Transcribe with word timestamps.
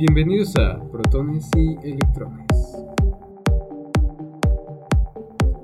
Bienvenidos 0.00 0.56
a 0.56 0.80
Protones 0.90 1.46
y 1.54 1.76
Electrones. 1.86 2.46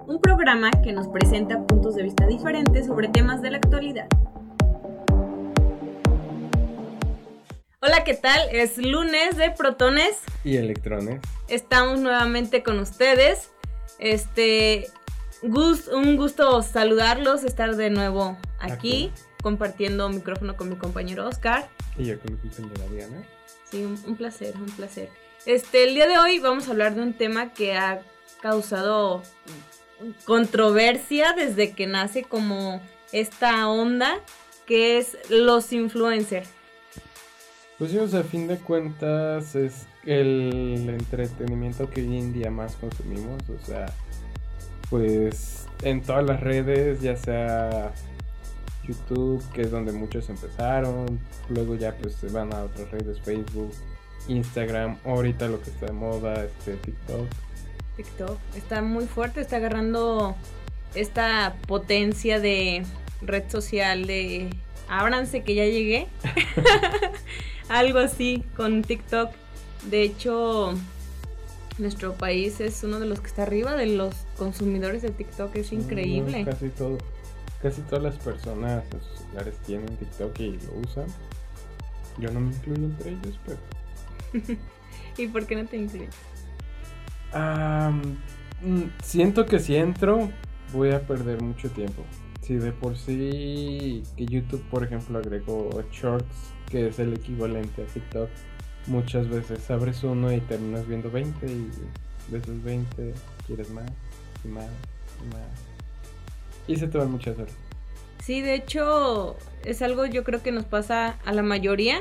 Un 0.06 0.20
programa 0.20 0.70
que 0.84 0.92
nos 0.92 1.08
presenta 1.08 1.66
puntos 1.66 1.94
de 1.94 2.02
vista 2.02 2.26
diferentes 2.26 2.84
sobre 2.84 3.08
temas 3.08 3.40
de 3.40 3.52
la 3.52 3.56
actualidad. 3.56 4.06
Hola, 7.80 8.04
¿qué 8.04 8.12
tal? 8.12 8.38
Es 8.52 8.76
lunes 8.76 9.38
de 9.38 9.52
Protones. 9.52 10.22
Y 10.44 10.58
Electrones. 10.58 11.22
Estamos 11.48 12.00
nuevamente 12.00 12.62
con 12.62 12.78
ustedes. 12.78 13.50
Este, 13.98 14.88
un 15.42 16.16
gusto 16.18 16.60
saludarlos, 16.60 17.42
estar 17.42 17.74
de 17.74 17.88
nuevo 17.88 18.36
aquí, 18.60 19.10
compartiendo 19.42 20.10
micrófono 20.10 20.58
con 20.58 20.68
mi 20.68 20.76
compañero 20.76 21.26
Oscar. 21.26 21.70
Y 21.96 22.04
yo 22.04 22.20
con 22.20 22.34
mi 22.34 22.50
compañera 22.50 22.84
Diana. 22.92 23.35
Sí, 23.70 23.84
un, 23.84 24.16
placer, 24.16 24.54
un 24.56 24.66
placer. 24.66 25.10
Este, 25.44 25.84
el 25.84 25.94
día 25.94 26.06
de 26.06 26.18
hoy 26.18 26.38
vamos 26.38 26.68
a 26.68 26.70
hablar 26.70 26.94
de 26.94 27.02
un 27.02 27.14
tema 27.14 27.52
que 27.52 27.76
ha 27.76 28.00
causado 28.40 29.22
controversia 30.24 31.32
desde 31.32 31.72
que 31.72 31.86
nace 31.86 32.22
como 32.22 32.80
esta 33.12 33.68
onda, 33.68 34.20
que 34.66 34.98
es 34.98 35.16
los 35.30 35.72
influencers. 35.72 36.48
Pues 37.78 37.92
sea, 37.92 38.20
a 38.20 38.22
fin 38.22 38.46
de 38.48 38.56
cuentas 38.56 39.54
es 39.54 39.86
el 40.04 40.86
entretenimiento 40.88 41.90
que 41.90 42.00
hoy 42.00 42.18
en 42.18 42.32
día 42.32 42.50
más 42.50 42.76
consumimos, 42.76 43.42
o 43.50 43.66
sea, 43.66 43.86
pues 44.88 45.66
en 45.82 46.02
todas 46.02 46.24
las 46.24 46.40
redes, 46.40 47.00
ya 47.00 47.16
sea 47.16 47.92
YouTube, 48.86 49.42
que 49.52 49.62
es 49.62 49.70
donde 49.70 49.92
muchos 49.92 50.28
empezaron, 50.28 51.18
luego 51.48 51.74
ya 51.74 51.96
pues 51.96 52.14
se 52.14 52.28
van 52.28 52.52
a 52.54 52.64
otras 52.64 52.90
redes, 52.90 53.20
Facebook, 53.20 53.72
Instagram, 54.28 54.98
ahorita 55.04 55.48
lo 55.48 55.60
que 55.60 55.70
está 55.70 55.86
de 55.86 55.92
moda, 55.92 56.44
este 56.44 56.74
TikTok. 56.76 57.26
TikTok 57.96 58.38
está 58.56 58.82
muy 58.82 59.06
fuerte, 59.06 59.40
está 59.40 59.56
agarrando 59.56 60.36
esta 60.94 61.56
potencia 61.66 62.40
de 62.40 62.84
red 63.22 63.44
social 63.48 64.06
de 64.06 64.50
ábranse 64.88 65.42
que 65.42 65.54
ya 65.54 65.64
llegué. 65.64 66.06
Algo 67.68 67.98
así 67.98 68.44
con 68.56 68.82
TikTok. 68.82 69.30
De 69.90 70.02
hecho, 70.02 70.74
nuestro 71.78 72.14
país 72.14 72.60
es 72.60 72.82
uno 72.82 72.98
de 73.00 73.06
los 73.06 73.20
que 73.20 73.26
está 73.26 73.42
arriba 73.42 73.74
de 73.74 73.86
los 73.86 74.14
consumidores 74.36 75.02
de 75.02 75.10
TikTok, 75.10 75.54
es 75.56 75.72
increíble. 75.72 76.44
casi 76.44 76.68
todo, 76.70 76.98
casi 77.66 77.82
todas 77.82 78.04
las 78.04 78.16
personas 78.16 78.84
en 78.92 79.00
sus 79.00 79.26
hogares 79.32 79.58
tienen 79.66 79.88
TikTok 79.96 80.38
y 80.38 80.52
lo 80.52 80.88
usan. 80.88 81.06
Yo 82.18 82.30
no 82.30 82.38
me 82.38 82.54
incluyo 82.54 82.84
entre 82.84 83.10
ellos, 83.10 83.40
pero. 83.44 83.58
¿Y 85.18 85.26
por 85.26 85.46
qué 85.46 85.56
no 85.56 85.66
te 85.66 85.76
incluyes? 85.76 86.14
Mm, 87.34 88.84
siento 89.02 89.46
que 89.46 89.58
si 89.58 89.74
entro 89.74 90.30
voy 90.72 90.92
a 90.92 91.04
perder 91.04 91.42
mucho 91.42 91.68
tiempo. 91.70 92.04
Si 92.40 92.54
de 92.54 92.70
por 92.70 92.96
sí 92.96 94.04
que 94.16 94.26
YouTube, 94.26 94.62
por 94.70 94.84
ejemplo, 94.84 95.18
agregó 95.18 95.68
Shorts, 95.90 96.52
que 96.70 96.86
es 96.86 97.00
el 97.00 97.14
equivalente 97.14 97.82
a 97.82 97.86
TikTok 97.86 98.30
muchas 98.86 99.28
veces 99.28 99.68
abres 99.68 100.04
uno 100.04 100.32
y 100.32 100.40
terminas 100.42 100.86
viendo 100.86 101.10
20 101.10 101.44
y 101.44 101.70
de 102.30 102.38
esos 102.38 102.62
20 102.62 103.14
quieres 103.44 103.70
más 103.70 103.90
y 104.44 104.48
más 104.48 104.68
y 105.20 105.34
más. 105.34 105.75
Y 106.66 106.76
se 106.76 106.88
te 106.88 106.98
van 106.98 107.10
muchas 107.10 107.38
horas. 107.38 107.54
Sí, 108.22 108.40
de 108.40 108.54
hecho 108.54 109.36
es 109.64 109.82
algo 109.82 110.06
yo 110.06 110.24
creo 110.24 110.42
que 110.42 110.52
nos 110.52 110.64
pasa 110.64 111.18
a 111.24 111.32
la 111.32 111.42
mayoría 111.42 112.00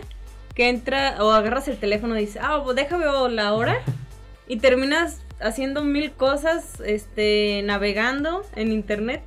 que 0.55 0.69
entra 0.69 1.23
o 1.23 1.31
agarras 1.31 1.67
el 1.67 1.77
teléfono 1.77 2.17
y 2.17 2.21
dices, 2.21 2.41
ah, 2.41 2.61
pues 2.63 2.75
déjame 2.75 3.05
ver 3.05 3.31
la 3.31 3.53
hora 3.53 3.77
y 4.47 4.58
terminas 4.58 5.21
haciendo 5.39 5.83
mil 5.83 6.13
cosas, 6.13 6.80
este, 6.86 7.61
navegando 7.63 8.43
en 8.55 8.71
internet 8.71 9.21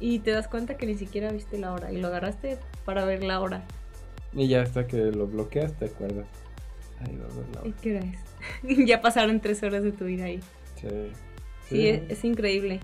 y 0.00 0.20
te 0.20 0.30
das 0.30 0.46
cuenta 0.48 0.76
que 0.76 0.86
ni 0.86 0.94
siquiera 0.94 1.32
viste 1.32 1.58
la 1.58 1.72
hora 1.72 1.92
y 1.92 1.98
lo 1.98 2.08
agarraste 2.08 2.58
para 2.84 3.04
ver 3.04 3.24
la 3.24 3.40
hora. 3.40 3.64
Y 4.32 4.46
ya 4.46 4.62
hasta 4.62 4.86
que 4.86 4.96
lo 4.96 5.26
bloqueas 5.26 5.72
te 5.74 5.86
acuerdas. 5.86 6.26
¿Qué 7.82 7.96
hora 7.96 8.04
es? 8.04 8.86
ya 8.86 9.00
pasaron 9.00 9.40
tres 9.40 9.62
horas 9.62 9.82
de 9.82 9.92
tu 9.92 10.04
vida 10.04 10.24
ahí. 10.24 10.40
Sí. 10.76 10.88
Sí, 11.68 11.86
es, 11.86 12.24
increíble. 12.24 12.80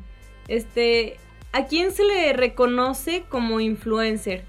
Este, 0.46 1.16
¿a 1.54 1.66
quién 1.66 1.92
se 1.92 2.04
le 2.04 2.32
reconoce 2.32 3.24
como 3.28 3.60
influencer? 3.60 4.42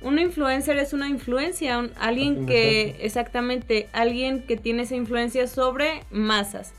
Un 0.00 0.20
influencer 0.20 0.78
es 0.78 0.92
una 0.92 1.08
influencia, 1.08 1.90
alguien 1.98 2.46
que, 2.46 2.96
exactamente, 3.00 3.88
alguien 3.92 4.46
que 4.46 4.56
tiene 4.56 4.82
esa 4.82 4.94
influencia 4.94 5.48
sobre 5.48 6.02
masas. 6.10 6.72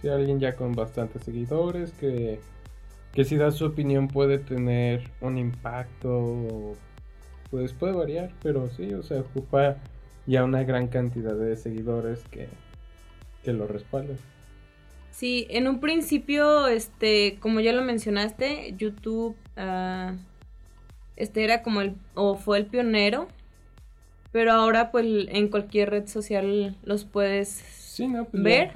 Sí, 0.00 0.08
alguien 0.08 0.38
ya 0.38 0.54
con 0.54 0.74
bastantes 0.74 1.24
seguidores, 1.24 1.90
que, 1.92 2.38
que 3.12 3.24
si 3.24 3.36
da 3.36 3.50
su 3.50 3.64
opinión 3.64 4.06
puede 4.06 4.38
tener 4.38 5.10
un 5.20 5.36
impacto, 5.36 6.76
pues 7.50 7.72
puede 7.72 7.94
variar, 7.94 8.30
pero 8.42 8.68
sí, 8.68 8.94
o 8.94 9.02
sea, 9.02 9.20
ocupa 9.20 9.78
ya 10.26 10.44
una 10.44 10.62
gran 10.62 10.86
cantidad 10.86 11.34
de 11.34 11.56
seguidores 11.56 12.20
que, 12.30 12.48
que 13.42 13.52
lo 13.52 13.66
respaldan. 13.66 14.18
Sí, 15.18 15.48
en 15.50 15.66
un 15.66 15.80
principio, 15.80 16.68
este, 16.68 17.38
como 17.40 17.58
ya 17.58 17.72
lo 17.72 17.82
mencionaste, 17.82 18.76
YouTube 18.78 19.34
uh, 19.56 20.16
este 21.16 21.42
era 21.42 21.64
como 21.64 21.80
el, 21.80 21.96
o 22.14 22.36
fue 22.36 22.58
el 22.58 22.66
pionero, 22.66 23.26
pero 24.30 24.52
ahora 24.52 24.92
pues 24.92 25.04
en 25.30 25.48
cualquier 25.48 25.90
red 25.90 26.06
social 26.06 26.76
los 26.84 27.04
puedes 27.04 27.64
pues 28.30 28.42
ver. 28.44 28.68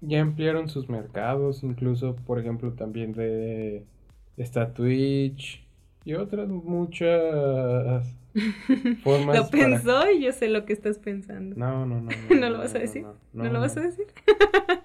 Ya, 0.00 0.18
ya, 0.18 0.20
ampliaron 0.20 0.68
sus 0.68 0.88
mercados, 0.88 1.64
incluso 1.64 2.14
por 2.14 2.38
ejemplo 2.38 2.72
también 2.74 3.12
de 3.12 3.82
está 4.36 4.72
Twitch 4.72 5.66
y 6.04 6.14
otras 6.14 6.48
muchas 6.48 8.06
lo 9.04 9.50
pensó 9.50 10.08
y 10.08 10.22
yo 10.22 10.30
sé 10.30 10.46
lo 10.46 10.64
que 10.66 10.72
estás 10.72 10.98
pensando. 10.98 11.56
No, 11.56 11.84
no, 11.84 12.00
no. 12.00 12.10
¿No, 12.30 12.48
lo 12.48 12.58
vas 12.58 12.76
a 12.76 12.78
decir? 12.78 13.04
¿No, 13.32 13.42
lo 13.42 13.58
vas 13.58 13.76
a 13.76 13.80
decir? 13.80 14.06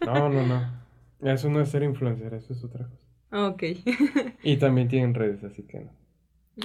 no, 0.04 0.30
no, 0.30 0.48
no. 0.48 0.84
Eso 1.22 1.50
no 1.50 1.62
es 1.62 1.70
ser 1.70 1.84
influencer, 1.84 2.34
eso 2.34 2.53
es 2.53 2.64
otra 2.64 2.88
cosa. 2.88 3.48
Ok. 3.48 3.64
y 4.44 4.58
también 4.58 4.88
tienen 4.88 5.14
redes, 5.14 5.44
así 5.44 5.64
que 5.64 5.80
no. 5.80 5.92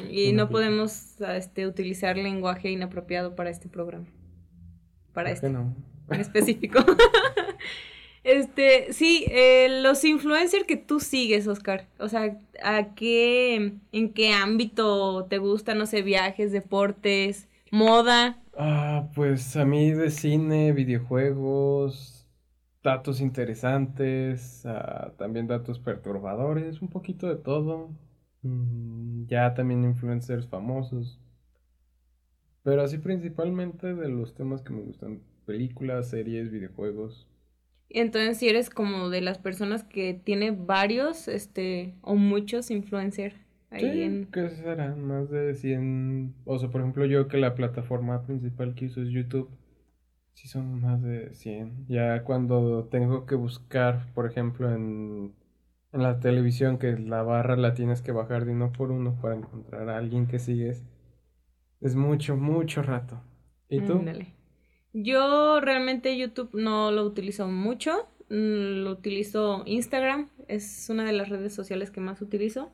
Y 0.09 0.33
no, 0.33 0.49
podemos 0.49 1.21
este, 1.21 1.67
utilizar 1.67 2.17
lenguaje 2.17 2.71
inapropiado 2.71 3.35
para 3.35 3.51
este 3.51 3.69
programa. 3.69 4.07
Para 5.13 5.33
este. 5.33 5.51
no? 5.51 5.75
En 6.11 6.21
específico. 6.21 6.79
Este, 8.23 8.93
sí, 8.93 9.25
eh, 9.29 9.81
los 9.83 10.05
influencers 10.05 10.65
que 10.65 10.77
tú 10.77 11.01
sigues, 11.01 11.47
Oscar. 11.47 11.89
O 11.99 12.09
sea, 12.09 12.39
¿a 12.63 12.95
qué, 12.95 13.79
en 13.93 14.13
qué 14.13 14.33
ámbito 14.33 15.25
te 15.25 15.39
gustan, 15.39 15.79
no 15.79 15.87
sé, 15.87 16.03
viajes, 16.03 16.53
deportes, 16.53 17.49
moda? 17.71 18.39
Ah, 18.57 19.09
pues 19.15 19.57
a 19.57 19.65
mí 19.65 19.93
de 19.93 20.11
cine, 20.11 20.73
videojuegos, 20.73 22.20
datos 22.83 23.21
interesantes, 23.21 24.65
ah, 24.67 25.13
también 25.19 25.47
datos 25.47 25.79
perturbadores, 25.79 26.83
un 26.83 26.89
poquito 26.89 27.29
de 27.29 27.37
todo. 27.37 27.91
Mm, 28.43 29.27
ya 29.27 29.55
también 29.55 29.85
influencers 29.85 30.47
famosos. 30.47 31.19
Pero 32.63 32.83
así 32.83 32.99
principalmente 32.99 33.95
de 33.95 34.09
los 34.09 34.35
temas 34.35 34.63
que 34.63 34.73
me 34.73 34.83
gustan, 34.83 35.21
películas, 35.47 36.09
series, 36.09 36.51
videojuegos. 36.51 37.27
Entonces, 37.89 38.39
si 38.39 38.49
eres 38.49 38.71
como 38.71 39.11
de 39.11 39.21
las 39.21 39.39
personas 39.39 39.83
que 39.83 40.15
tiene 40.15 40.53
varios, 40.53 41.27
este, 41.27 41.95
o 42.03 42.15
muchos 42.15 42.71
influencers 42.71 43.35
ahí 43.71 43.81
sí, 43.81 44.03
en... 44.03 44.27
¿qué 44.27 44.49
serán? 44.51 45.05
Más 45.05 45.31
de 45.31 45.55
100, 45.55 46.35
o 46.45 46.59
sea, 46.59 46.71
por 46.71 46.83
ejemplo, 46.83 47.05
yo 47.07 47.27
que 47.29 47.39
la 47.39 47.55
plataforma 47.55 48.23
principal 48.25 48.75
que 48.75 48.87
uso 48.87 49.03
es 49.03 49.09
YouTube, 49.09 49.51
sí 50.41 50.49
son 50.49 50.81
más 50.81 51.03
de 51.03 51.35
100. 51.35 51.87
Ya 51.87 52.25
cuando 52.25 52.85
tengo 52.87 53.27
que 53.27 53.35
buscar, 53.35 54.07
por 54.15 54.25
ejemplo, 54.25 54.75
en, 54.75 55.35
en 55.93 56.03
la 56.03 56.19
televisión, 56.19 56.79
que 56.79 56.93
la 56.93 57.23
barra 57.23 57.57
la 57.57 57.75
tienes 57.75 58.01
que 58.01 58.13
bajar 58.13 58.47
de 58.47 58.53
uno 58.53 58.73
por 58.73 58.91
uno 58.91 59.19
para 59.21 59.37
encontrar 59.37 59.91
a 59.91 59.99
alguien 59.99 60.27
que 60.27 60.39
sigues, 60.39 60.83
es 61.83 61.95
mucho, 61.95 62.37
mucho 62.37 62.83
rato. 62.83 63.23
¿Y 63.69 63.83
tú? 63.83 64.03
Yo 64.95 65.61
realmente 65.61 66.17
YouTube 66.17 66.51
no 66.55 66.91
lo 66.91 67.05
utilizo 67.05 67.47
mucho, 67.47 68.09
mm, 68.31 68.83
lo 68.83 68.93
utilizo 68.93 69.63
Instagram, 69.67 70.31
es 70.49 70.89
una 70.89 71.05
de 71.05 71.13
las 71.13 71.29
redes 71.29 71.55
sociales 71.55 71.91
que 71.91 72.01
más 72.01 72.23
utilizo. 72.23 72.73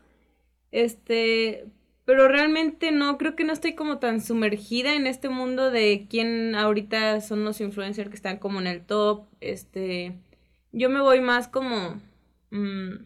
Este, 0.70 1.66
pero 2.06 2.28
realmente 2.28 2.92
no, 2.92 3.18
creo 3.18 3.36
que 3.36 3.44
no 3.44 3.52
estoy 3.52 3.74
como 3.74 3.98
tan 3.98 4.22
sumergida 4.22 4.94
en 4.94 5.06
este 5.06 5.28
mundo 5.28 5.70
de 5.70 6.06
quién 6.08 6.54
ahorita 6.54 7.20
son 7.20 7.44
los 7.44 7.60
influencers 7.60 8.08
que 8.08 8.16
están 8.16 8.38
como 8.38 8.60
en 8.60 8.66
el 8.68 8.86
top. 8.86 9.26
Este, 9.40 10.14
yo 10.72 10.88
me 10.88 11.02
voy 11.02 11.20
más 11.20 11.48
como 11.48 12.00
mm, 12.50 13.04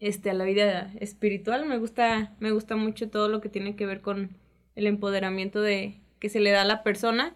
este 0.00 0.30
a 0.30 0.34
la 0.34 0.44
vida 0.44 0.92
espiritual, 1.00 1.66
me 1.66 1.78
gusta 1.78 2.34
me 2.40 2.52
gusta 2.52 2.76
mucho 2.76 3.10
todo 3.10 3.28
lo 3.28 3.40
que 3.40 3.48
tiene 3.50 3.76
que 3.76 3.86
ver 3.86 4.00
con 4.00 4.36
el 4.76 4.86
empoderamiento 4.86 5.60
de 5.60 6.00
que 6.20 6.28
se 6.30 6.40
le 6.40 6.50
da 6.50 6.62
a 6.62 6.64
la 6.64 6.82
persona 6.82 7.34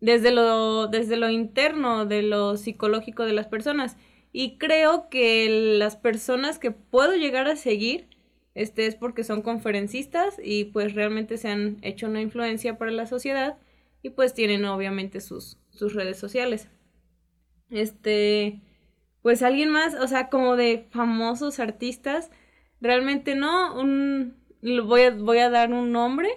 desde 0.00 0.30
lo, 0.32 0.88
desde 0.88 1.16
lo 1.16 1.30
interno, 1.30 2.06
de 2.06 2.22
lo 2.22 2.56
psicológico 2.56 3.24
de 3.24 3.32
las 3.32 3.46
personas. 3.46 3.96
Y 4.32 4.58
creo 4.58 5.08
que 5.08 5.76
las 5.78 5.96
personas 5.96 6.58
que 6.58 6.70
puedo 6.70 7.14
llegar 7.14 7.48
a 7.48 7.56
seguir, 7.56 8.08
este 8.54 8.86
es 8.86 8.94
porque 8.94 9.24
son 9.24 9.42
conferencistas 9.42 10.36
y 10.42 10.64
pues 10.64 10.94
realmente 10.94 11.36
se 11.38 11.48
han 11.48 11.78
hecho 11.82 12.06
una 12.06 12.20
influencia 12.20 12.78
para 12.78 12.90
la 12.90 13.06
sociedad 13.06 13.58
y 14.02 14.10
pues 14.10 14.34
tienen 14.34 14.64
obviamente 14.64 15.20
sus, 15.20 15.58
sus 15.70 15.94
redes 15.94 16.18
sociales. 16.18 16.68
Este, 17.70 18.60
pues 19.22 19.42
alguien 19.42 19.70
más, 19.70 19.94
o 19.94 20.08
sea, 20.08 20.28
como 20.28 20.56
de 20.56 20.86
famosos 20.90 21.60
artistas, 21.60 22.30
realmente 22.80 23.34
no, 23.34 23.78
un, 23.78 24.36
voy 24.62 25.02
a, 25.02 25.10
voy 25.10 25.38
a 25.38 25.50
dar 25.50 25.72
un 25.72 25.92
nombre. 25.92 26.28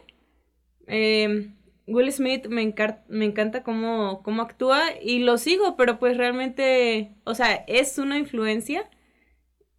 Eh, 0.88 1.52
Will 1.88 2.12
Smith 2.12 2.48
me, 2.48 2.74
me 3.10 3.26
encanta 3.26 3.64
cómo, 3.64 4.22
cómo 4.24 4.42
actúa 4.42 4.82
y 5.02 5.20
lo 5.20 5.38
sigo, 5.38 5.76
pero 5.76 6.00
pues 6.00 6.18
realmente, 6.18 7.16
o 7.26 7.36
sea, 7.36 7.56
es 7.68 7.98
una 7.98 8.18
influencia, 8.18 8.90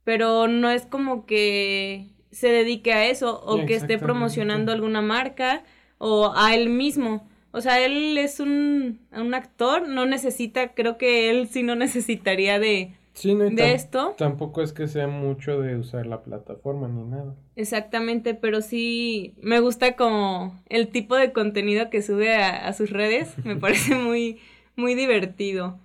pero 0.04 0.48
no 0.48 0.70
es 0.70 0.86
como 0.86 1.24
que 1.26 2.13
se 2.34 2.48
dedique 2.48 2.92
a 2.92 3.06
eso 3.06 3.40
o 3.40 3.64
que 3.64 3.74
esté 3.76 3.98
promocionando 3.98 4.72
alguna 4.72 5.00
marca 5.00 5.62
o 5.98 6.32
a 6.34 6.54
él 6.54 6.68
mismo. 6.68 7.26
O 7.52 7.60
sea, 7.60 7.84
él 7.84 8.18
es 8.18 8.40
un, 8.40 9.00
un 9.12 9.34
actor, 9.34 9.88
no 9.88 10.06
necesita, 10.06 10.74
creo 10.74 10.98
que 10.98 11.30
él 11.30 11.48
sí 11.48 11.62
no 11.62 11.76
necesitaría 11.76 12.58
de, 12.58 12.96
de 13.22 13.72
esto. 13.72 14.14
Tampoco 14.18 14.60
es 14.60 14.72
que 14.72 14.88
sea 14.88 15.06
mucho 15.06 15.60
de 15.60 15.76
usar 15.76 16.06
la 16.06 16.22
plataforma 16.22 16.88
ni 16.88 17.04
nada. 17.04 17.36
Exactamente, 17.54 18.34
pero 18.34 18.60
sí 18.60 19.34
me 19.40 19.60
gusta 19.60 19.94
como 19.94 20.60
el 20.68 20.88
tipo 20.88 21.14
de 21.14 21.32
contenido 21.32 21.90
que 21.90 22.02
sube 22.02 22.34
a, 22.34 22.72
sus 22.72 22.90
redes, 22.90 23.32
me 23.44 23.54
parece 23.60 23.94
muy, 23.94 24.40
muy 24.74 24.96
divertido. 24.96 25.78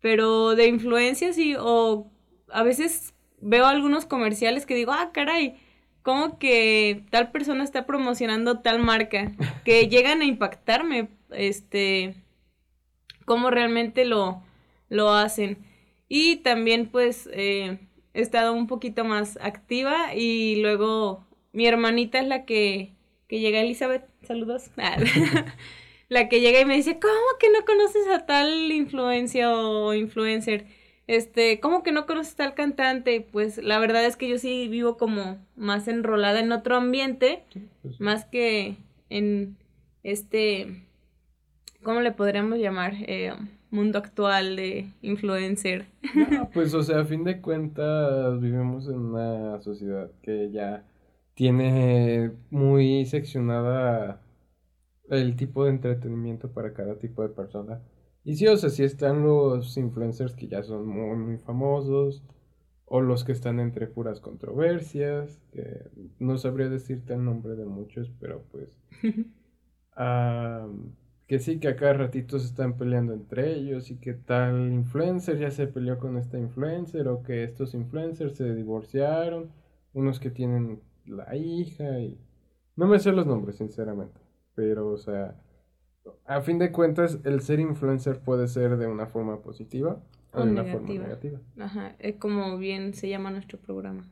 Pero 0.00 0.56
de 0.56 0.66
influencias 0.66 1.36
sí, 1.36 1.54
o 1.58 2.10
a 2.50 2.62
veces 2.62 3.12
veo 3.42 3.66
algunos 3.66 4.06
comerciales 4.06 4.64
que 4.64 4.74
digo, 4.74 4.92
ah, 4.92 5.10
caray, 5.12 5.56
¿cómo 6.02 6.38
que 6.38 7.04
tal 7.10 7.30
persona 7.30 7.64
está 7.64 7.86
promocionando 7.86 8.60
tal 8.60 8.78
marca? 8.78 9.32
Que 9.64 9.88
llegan 9.88 10.20
a 10.20 10.26
impactarme, 10.26 11.08
este, 11.30 12.14
cómo 13.24 13.50
realmente 13.50 14.04
lo, 14.04 14.42
lo 14.88 15.12
hacen. 15.12 15.58
Y 16.08 16.36
también 16.36 16.88
pues 16.88 17.28
eh, 17.32 17.78
he 18.14 18.20
estado 18.20 18.52
un 18.52 18.66
poquito 18.66 19.04
más 19.04 19.38
activa 19.40 20.14
y 20.14 20.56
luego 20.56 21.24
mi 21.52 21.66
hermanita 21.66 22.18
es 22.20 22.26
la 22.26 22.44
que, 22.44 22.92
que 23.28 23.40
llega, 23.40 23.60
Elizabeth, 23.60 24.04
saludos, 24.22 24.70
la 26.08 26.28
que 26.28 26.40
llega 26.40 26.60
y 26.60 26.64
me 26.64 26.76
dice, 26.76 26.98
¿cómo 26.98 27.14
que 27.40 27.50
no 27.50 27.64
conoces 27.64 28.06
a 28.08 28.26
tal 28.26 28.70
influencia 28.70 29.54
o 29.54 29.94
influencer? 29.94 30.66
Este, 31.06 31.60
¿cómo 31.60 31.82
que 31.82 31.92
no 31.92 32.06
conoces 32.06 32.34
a 32.34 32.36
tal 32.36 32.54
cantante? 32.54 33.26
Pues 33.32 33.58
la 33.58 33.78
verdad 33.78 34.04
es 34.04 34.16
que 34.16 34.28
yo 34.28 34.38
sí 34.38 34.68
vivo 34.68 34.96
como 34.96 35.38
más 35.56 35.88
enrolada 35.88 36.40
en 36.40 36.52
otro 36.52 36.76
ambiente, 36.76 37.44
pues 37.82 38.00
más 38.00 38.24
que 38.24 38.76
en 39.10 39.56
este, 40.02 40.84
¿cómo 41.82 42.00
le 42.00 42.12
podríamos 42.12 42.58
llamar? 42.58 42.94
Eh, 43.00 43.32
mundo 43.72 43.98
actual 43.98 44.54
de 44.54 44.86
influencer. 45.00 45.86
pues 46.54 46.74
o 46.74 46.82
sea, 46.82 47.00
a 47.00 47.04
fin 47.04 47.24
de 47.24 47.40
cuentas 47.40 48.40
vivimos 48.40 48.86
en 48.86 48.98
una 48.98 49.60
sociedad 49.62 50.10
que 50.22 50.50
ya 50.52 50.84
tiene 51.34 52.32
muy 52.50 53.06
seccionada 53.06 54.20
el 55.08 55.34
tipo 55.36 55.64
de 55.64 55.70
entretenimiento 55.70 56.52
para 56.52 56.74
cada 56.74 56.98
tipo 56.98 57.22
de 57.22 57.30
persona. 57.30 57.80
Y 58.24 58.36
sí, 58.36 58.46
o 58.46 58.56
sea, 58.56 58.70
sí 58.70 58.84
están 58.84 59.22
los 59.22 59.76
influencers 59.76 60.34
que 60.34 60.46
ya 60.48 60.62
son 60.62 60.86
muy, 60.86 61.16
muy 61.16 61.38
famosos, 61.38 62.22
o 62.84 63.00
los 63.00 63.24
que 63.24 63.32
están 63.32 63.58
entre 63.58 63.86
puras 63.86 64.20
controversias, 64.20 65.40
que 65.50 65.90
no 66.18 66.36
sabría 66.36 66.68
decirte 66.68 67.14
el 67.14 67.24
nombre 67.24 67.56
de 67.56 67.64
muchos, 67.64 68.12
pero 68.20 68.44
pues... 68.50 68.76
que 71.26 71.38
sí, 71.38 71.58
que 71.58 71.68
a 71.68 71.76
cada 71.76 71.94
ratito 71.94 72.38
se 72.38 72.46
están 72.46 72.76
peleando 72.76 73.14
entre 73.14 73.54
ellos 73.54 73.90
y 73.90 73.96
que 73.96 74.12
tal 74.12 74.70
influencer 74.72 75.38
ya 75.38 75.50
se 75.50 75.66
peleó 75.66 75.98
con 75.98 76.18
esta 76.18 76.38
influencer 76.38 77.08
o 77.08 77.22
que 77.22 77.44
estos 77.44 77.72
influencers 77.74 78.36
se 78.36 78.54
divorciaron, 78.54 79.50
unos 79.94 80.20
que 80.20 80.30
tienen 80.30 80.82
la 81.06 81.34
hija 81.34 81.98
y... 82.00 82.18
No 82.76 82.86
me 82.86 82.98
sé 82.98 83.12
los 83.12 83.26
nombres, 83.26 83.56
sinceramente, 83.56 84.20
pero 84.54 84.88
o 84.88 84.98
sea, 84.98 85.41
a 86.24 86.40
fin 86.40 86.58
de 86.58 86.72
cuentas 86.72 87.18
el 87.24 87.40
ser 87.40 87.60
influencer 87.60 88.20
puede 88.20 88.48
ser 88.48 88.76
de 88.76 88.86
una 88.86 89.06
forma 89.06 89.40
positiva 89.40 90.00
o, 90.32 90.44
de 90.44 90.50
una 90.50 90.64
forma 90.64 90.88
negativa. 90.88 91.40
Ajá, 91.58 91.94
es 91.98 92.16
como 92.16 92.58
bien 92.58 92.94
se 92.94 93.08
llama 93.08 93.30
nuestro 93.30 93.58
programa. 93.58 94.08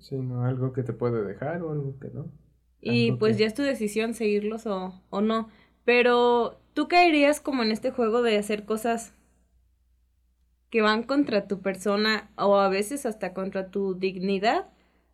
Sí, 0.00 0.16
¿no? 0.16 0.44
Algo 0.44 0.72
que 0.72 0.82
te 0.82 0.92
puede 0.92 1.24
dejar 1.24 1.62
o 1.62 1.72
algo 1.72 1.98
que 1.98 2.08
no. 2.08 2.30
Y 2.80 3.12
pues 3.12 3.38
ya 3.38 3.46
es 3.46 3.54
tu 3.54 3.62
decisión 3.62 4.14
seguirlos 4.14 4.66
o, 4.66 5.00
o 5.10 5.20
no. 5.20 5.48
Pero, 5.84 6.58
¿tú 6.74 6.88
caerías 6.88 7.40
como 7.40 7.62
en 7.62 7.70
este 7.70 7.92
juego 7.92 8.22
de 8.22 8.36
hacer 8.36 8.64
cosas 8.64 9.14
que 10.70 10.82
van 10.82 11.04
contra 11.04 11.46
tu 11.46 11.60
persona 11.60 12.30
o 12.36 12.56
a 12.56 12.68
veces 12.68 13.06
hasta 13.06 13.34
contra 13.34 13.70
tu 13.70 13.94
dignidad 13.94 14.70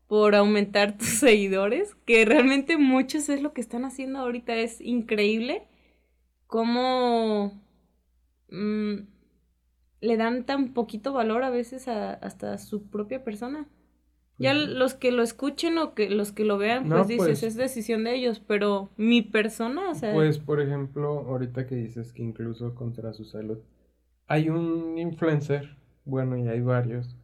por 0.06 0.34
aumentar 0.34 0.96
tus 0.98 1.08
seguidores? 1.08 1.94
Que 2.06 2.24
realmente 2.24 2.78
muchos 2.78 3.28
es 3.28 3.42
lo 3.42 3.52
que 3.52 3.60
están 3.60 3.84
haciendo 3.84 4.20
ahorita. 4.20 4.56
Es 4.56 4.80
increíble 4.80 5.66
cómo 6.48 7.52
mm, 8.50 8.94
le 10.00 10.16
dan 10.16 10.44
tan 10.44 10.72
poquito 10.72 11.12
valor 11.12 11.44
a 11.44 11.50
veces 11.50 11.86
a, 11.86 12.14
hasta 12.14 12.58
su 12.58 12.88
propia 12.88 13.22
persona. 13.22 13.68
Ya 14.40 14.54
los 14.54 14.94
que 14.94 15.10
lo 15.10 15.24
escuchen 15.24 15.78
o 15.78 15.94
que 15.94 16.08
los 16.08 16.30
que 16.30 16.44
lo 16.44 16.58
vean, 16.58 16.88
pues 16.88 17.08
dices, 17.08 17.26
pues 17.26 17.42
es 17.42 17.56
decisión 17.56 18.04
de 18.04 18.14
ellos, 18.14 18.38
pero 18.38 18.88
mi 18.96 19.20
persona, 19.20 19.90
o 19.90 19.96
sea... 19.96 20.14
Pues, 20.14 20.38
por 20.38 20.60
ejemplo, 20.60 21.26
ahorita 21.26 21.66
que 21.66 21.74
dices 21.74 22.12
que 22.12 22.22
incluso 22.22 22.76
contra 22.76 23.12
su 23.12 23.24
salud, 23.24 23.58
hay 24.28 24.48
un 24.48 24.96
influencer, 24.96 25.76
bueno, 26.04 26.36
y 26.36 26.46
hay 26.46 26.60
varios, 26.60 27.16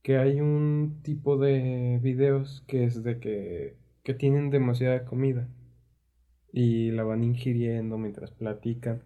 que 0.00 0.16
hay 0.16 0.40
un 0.40 1.00
tipo 1.02 1.36
de 1.36 2.00
videos 2.02 2.64
que 2.66 2.84
es 2.84 3.02
de 3.02 3.20
que, 3.20 3.76
que 4.02 4.14
tienen 4.14 4.48
demasiada 4.48 5.04
comida 5.04 5.46
y 6.56 6.92
la 6.92 7.02
van 7.02 7.24
ingiriendo 7.24 7.98
mientras 7.98 8.30
platican, 8.30 9.02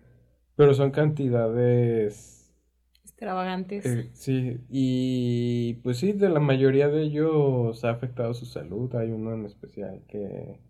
pero 0.55 0.75
son 0.75 0.91
cantidades 0.91 2.55
extravagantes. 3.03 3.87
Eh, 3.87 4.11
sí, 4.13 4.61
y 4.69 5.75
pues 5.83 5.97
sí, 5.97 6.13
de 6.13 6.29
la 6.29 6.41
mayoría 6.41 6.89
de 6.89 7.05
ellos 7.05 7.83
ha 7.87 7.91
afectado 7.91 8.35
su 8.35 8.45
salud. 8.45 8.95
Hay 8.97 9.11
uno 9.13 9.33
en 9.33 9.47
especial 9.47 10.03
que, 10.07 10.61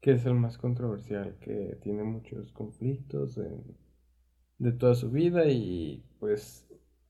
que 0.00 0.12
es 0.12 0.26
el 0.26 0.34
más 0.34 0.58
controversial, 0.58 1.36
que 1.40 1.78
tiene 1.80 2.02
muchos 2.02 2.50
conflictos 2.52 3.38
de 4.58 4.72
toda 4.72 4.96
su 4.96 5.12
vida 5.12 5.46
y 5.46 6.02
pues 6.18 6.66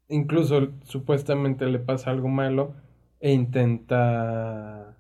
incluso 0.09 0.73
supuestamente 0.85 1.65
le 1.67 1.79
pasa 1.79 2.11
algo 2.11 2.29
malo 2.29 2.75
e 3.19 3.33
intenta 3.33 4.99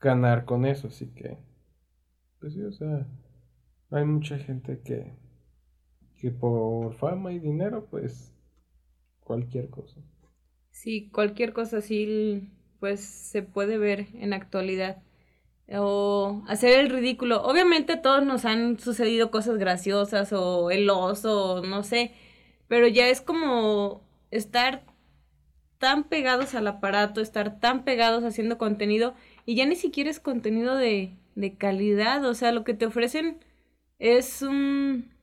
ganar 0.00 0.44
con 0.44 0.64
eso, 0.64 0.86
así 0.86 1.08
que 1.08 1.38
pues 2.44 2.52
sí, 2.52 2.62
o 2.62 2.72
sea, 2.72 3.06
hay 3.90 4.04
mucha 4.04 4.36
gente 4.36 4.78
que 4.84 5.14
que 6.20 6.30
por 6.30 6.92
fama 6.92 7.32
y 7.32 7.38
dinero 7.38 7.86
pues 7.90 8.34
cualquier 9.20 9.70
cosa. 9.70 9.98
Sí, 10.70 11.08
cualquier 11.10 11.54
cosa 11.54 11.78
así, 11.78 12.50
pues 12.80 13.00
se 13.00 13.42
puede 13.42 13.78
ver 13.78 14.08
en 14.12 14.34
actualidad. 14.34 15.02
O 15.72 16.42
hacer 16.46 16.78
el 16.80 16.90
ridículo. 16.90 17.42
Obviamente 17.44 17.94
a 17.94 18.02
todos 18.02 18.26
nos 18.26 18.44
han 18.44 18.78
sucedido 18.78 19.30
cosas 19.30 19.56
graciosas 19.56 20.34
o 20.34 20.70
el 20.70 20.90
oso, 20.90 21.62
no 21.64 21.82
sé. 21.82 22.12
Pero 22.68 22.88
ya 22.88 23.08
es 23.08 23.22
como 23.22 24.02
estar 24.30 24.84
tan 25.78 26.04
pegados 26.04 26.54
al 26.54 26.66
aparato, 26.66 27.22
estar 27.22 27.58
tan 27.58 27.84
pegados 27.84 28.22
haciendo 28.22 28.58
contenido 28.58 29.14
y 29.46 29.54
ya 29.54 29.64
ni 29.64 29.76
siquiera 29.76 30.10
es 30.10 30.20
contenido 30.20 30.76
de, 30.76 31.16
de 31.34 31.56
calidad. 31.56 32.24
O 32.24 32.34
sea, 32.34 32.52
lo 32.52 32.64
que 32.64 32.74
te 32.74 32.86
ofrecen 32.86 33.38
es 33.98 34.42
un, 34.42 35.14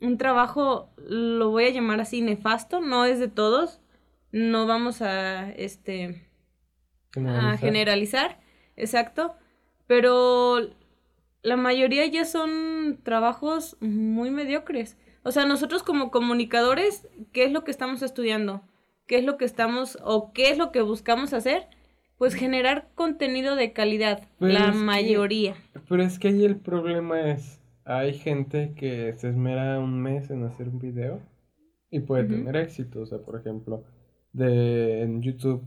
un 0.00 0.18
trabajo, 0.18 0.90
lo 0.96 1.50
voy 1.50 1.66
a 1.66 1.70
llamar 1.70 2.00
así, 2.00 2.20
nefasto, 2.20 2.80
no 2.80 3.04
es 3.04 3.18
de 3.18 3.28
todos, 3.28 3.80
no 4.32 4.66
vamos 4.66 5.02
a, 5.02 5.50
este, 5.52 6.26
generalizar. 7.12 7.54
a 7.54 7.56
generalizar, 7.58 8.40
exacto, 8.76 9.36
pero 9.86 10.70
la 11.42 11.56
mayoría 11.56 12.06
ya 12.06 12.24
son 12.24 12.98
trabajos 13.02 13.76
muy 13.80 14.30
mediocres. 14.30 14.96
O 15.22 15.32
sea, 15.32 15.44
nosotros 15.44 15.82
como 15.82 16.10
comunicadores, 16.10 17.08
¿qué 17.32 17.44
es 17.44 17.52
lo 17.52 17.64
que 17.64 17.70
estamos 17.70 18.02
estudiando? 18.02 18.62
¿Qué 19.06 19.18
es 19.18 19.24
lo 19.24 19.36
que 19.36 19.44
estamos 19.44 19.98
o 20.02 20.32
qué 20.32 20.50
es 20.50 20.58
lo 20.58 20.72
que 20.72 20.82
buscamos 20.82 21.32
hacer? 21.32 21.68
Pues 22.18 22.34
generar 22.34 22.88
contenido 22.94 23.56
de 23.56 23.72
calidad, 23.72 24.22
la 24.38 24.72
mayoría. 24.72 25.54
pero 25.88 26.02
es 26.02 26.18
que 26.18 26.28
ahí 26.28 26.44
el 26.44 26.56
problema 26.56 27.30
es 27.30 27.60
hay 27.86 28.14
gente 28.14 28.72
que 28.74 29.14
se 29.16 29.28
esmera 29.28 29.78
un 29.78 30.02
mes 30.02 30.30
en 30.30 30.44
hacer 30.44 30.68
un 30.68 30.80
video 30.80 31.20
y 31.88 32.00
puede 32.00 32.24
tener 32.24 32.56
éxito. 32.56 33.00
O 33.00 33.06
sea, 33.06 33.18
por 33.18 33.38
ejemplo, 33.38 33.84
de 34.32 35.02
en 35.02 35.22
YouTube, 35.22 35.62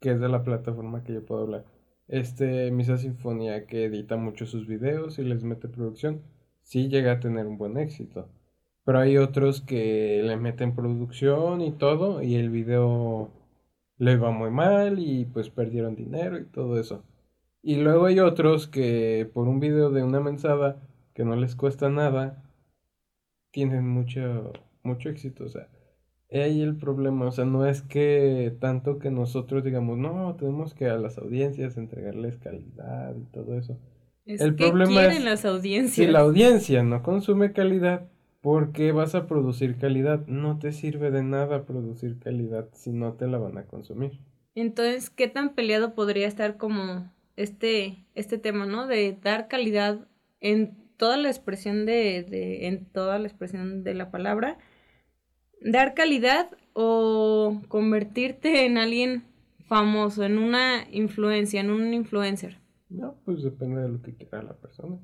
que 0.00 0.12
es 0.12 0.20
de 0.20 0.28
la 0.28 0.44
plataforma 0.44 1.04
que 1.04 1.12
yo 1.12 1.26
puedo 1.26 1.42
hablar. 1.42 1.64
Este 2.08 2.70
Misa 2.70 2.96
Sinfonía 2.96 3.66
que 3.66 3.84
edita 3.84 4.16
mucho 4.16 4.46
sus 4.46 4.66
videos 4.66 5.18
y 5.18 5.24
les 5.24 5.44
mete 5.44 5.68
producción, 5.68 6.22
sí 6.62 6.88
llega 6.88 7.12
a 7.12 7.20
tener 7.20 7.46
un 7.46 7.58
buen 7.58 7.76
éxito. 7.76 8.28
Pero 8.84 9.00
hay 9.00 9.18
otros 9.18 9.60
que 9.60 10.22
le 10.24 10.36
meten 10.38 10.74
producción 10.74 11.60
y 11.60 11.72
todo 11.72 12.22
y 12.22 12.36
el 12.36 12.48
video 12.48 13.30
le 13.98 14.16
va 14.16 14.30
muy 14.30 14.50
mal 14.50 14.98
y 14.98 15.26
pues 15.26 15.50
perdieron 15.50 15.94
dinero 15.94 16.38
y 16.38 16.44
todo 16.44 16.78
eso. 16.78 17.04
Y 17.62 17.76
luego 17.76 18.06
hay 18.06 18.20
otros 18.20 18.68
que 18.68 19.28
por 19.34 19.48
un 19.48 19.60
video 19.60 19.90
de 19.90 20.02
una 20.02 20.20
mensada 20.20 20.80
que 21.14 21.24
no 21.24 21.34
les 21.34 21.56
cuesta 21.56 21.90
nada, 21.90 22.44
tienen 23.50 23.88
mucho, 23.88 24.52
mucho 24.84 25.08
éxito. 25.08 25.44
O 25.44 25.48
sea, 25.48 25.68
ahí 26.30 26.62
el 26.62 26.76
problema. 26.76 27.26
O 27.26 27.32
sea, 27.32 27.44
no 27.44 27.66
es 27.66 27.82
que 27.82 28.56
tanto 28.60 28.98
que 28.98 29.10
nosotros 29.10 29.64
digamos, 29.64 29.98
no, 29.98 30.36
tenemos 30.36 30.74
que 30.74 30.86
a 30.86 30.96
las 30.96 31.18
audiencias 31.18 31.76
entregarles 31.76 32.38
calidad 32.38 33.16
y 33.16 33.24
todo 33.32 33.58
eso. 33.58 33.78
el 34.24 34.54
problema 34.54 35.00
quieren 35.00 35.24
las 35.24 35.44
audiencias. 35.44 36.06
Si 36.06 36.06
la 36.06 36.20
audiencia 36.20 36.84
no 36.84 37.02
consume 37.02 37.52
calidad, 37.52 38.08
¿por 38.40 38.72
qué 38.72 38.92
vas 38.92 39.14
a 39.14 39.26
producir 39.26 39.78
calidad? 39.78 40.26
No 40.26 40.58
te 40.58 40.72
sirve 40.72 41.10
de 41.10 41.22
nada 41.22 41.64
producir 41.64 42.18
calidad 42.18 42.68
si 42.72 42.92
no 42.92 43.14
te 43.14 43.26
la 43.26 43.38
van 43.38 43.58
a 43.58 43.66
consumir. 43.66 44.20
Entonces, 44.54 45.10
¿qué 45.10 45.28
tan 45.28 45.54
peleado 45.54 45.94
podría 45.94 46.26
estar 46.26 46.56
como 46.56 47.12
este, 47.36 48.04
este 48.14 48.38
tema, 48.38 48.66
¿no? 48.66 48.86
De 48.86 49.16
dar 49.22 49.48
calidad 49.48 50.08
en 50.40 50.76
toda 50.96 51.16
la 51.16 51.28
expresión 51.28 51.86
de, 51.86 52.24
de, 52.24 52.66
en 52.66 52.84
toda 52.86 53.18
la 53.18 53.28
expresión 53.28 53.84
de 53.84 53.94
la 53.94 54.10
palabra, 54.10 54.58
dar 55.60 55.94
calidad 55.94 56.50
o 56.72 57.60
convertirte 57.68 58.66
en 58.66 58.78
alguien 58.78 59.24
famoso, 59.66 60.24
en 60.24 60.38
una 60.38 60.86
influencia, 60.90 61.60
en 61.60 61.70
un 61.70 61.94
influencer. 61.94 62.58
No, 62.88 63.16
pues 63.24 63.42
depende 63.42 63.82
de 63.82 63.88
lo 63.88 64.02
que 64.02 64.14
quiera 64.14 64.42
la 64.42 64.54
persona. 64.54 64.98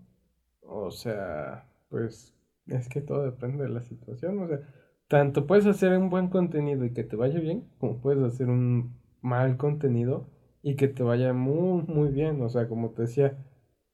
O 0.63 0.91
sea, 0.91 1.69
pues 1.91 2.35
es 2.67 2.89
que 2.89 3.01
todo 3.01 3.25
depende 3.25 3.65
de 3.65 3.71
la 3.71 3.83
situación. 3.83 4.39
O 4.41 4.49
sea, 4.49 4.61
tanto 5.09 5.47
puedes 5.47 5.67
hacer 5.67 5.97
un 5.97 6.11
buen 6.11 6.29
contenido 6.29 6.85
y 6.85 6.93
que 6.93 7.05
te 7.05 7.17
vaya 7.17 7.41
bien, 7.41 7.69
como 7.79 8.01
puedes 8.01 8.23
hacer 8.23 8.49
un 8.49 8.99
mal 9.21 9.57
contenido 9.57 10.31
y 10.63 10.77
que 10.77 10.89
te 10.89 11.03
vaya 11.03 11.33
muy, 11.33 11.83
muy 11.83 12.09
bien. 12.11 12.41
O 12.43 12.49
sea, 12.49 12.69
como 12.69 12.91
te 12.93 13.03
decía, 13.03 13.39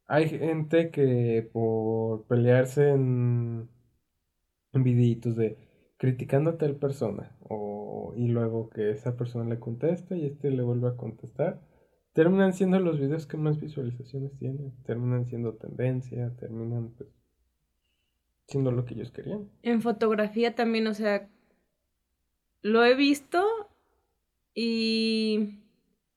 hay 0.07 0.29
gente 0.29 0.91
que 0.91 1.49
por 1.53 2.27
pelearse 2.27 2.91
en, 2.91 3.69
en 4.73 4.83
videitos 4.83 5.37
de 5.37 5.59
criticando 5.99 6.51
a 6.51 6.59
tal 6.59 6.77
persona 6.77 7.37
o, 7.41 8.15
y 8.17 8.29
luego 8.29 8.71
que 8.71 8.91
esa 8.91 9.17
persona 9.17 9.45
le 9.49 9.61
contesta 9.61 10.17
y 10.17 10.27
este 10.27 10.51
le 10.51 10.63
vuelve 10.63 10.89
a 10.89 10.97
contestar, 10.97 11.61
terminan 12.15 12.55
siendo 12.55 12.81
los 12.81 12.99
videos 12.99 13.27
que 13.27 13.37
más 13.37 13.61
visualizaciones 13.61 14.37
tienen, 14.39 14.73
terminan 14.85 15.27
siendo 15.27 15.55
tendencia, 15.57 16.35
terminan 16.39 16.95
pues, 16.97 17.11
siendo 18.51 18.71
lo 18.71 18.85
que 18.85 18.95
ellos 18.95 19.11
querían. 19.11 19.49
En 19.63 19.81
fotografía 19.81 20.55
también, 20.55 20.87
o 20.87 20.95
sea, 20.95 21.31
lo 22.61 22.85
he 22.85 22.95
visto 22.95 23.43
y, 24.55 25.61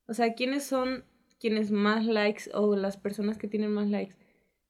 o 0.08 0.14
sea, 0.14 0.34
¿quiénes 0.34 0.66
son 0.66 1.06
quienes 1.44 1.72
más 1.72 2.06
likes 2.06 2.50
o 2.54 2.78
las 2.78 2.96
personas 2.96 3.38
que 3.38 3.50
tienen 3.50 3.70
más 3.70 3.90
likes. 3.90 4.16